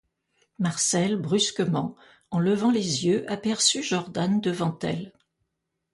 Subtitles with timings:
[0.57, 1.95] Marcelle, brusquement,
[2.31, 5.13] en levant les yeux, aperçut Jordan devant elle.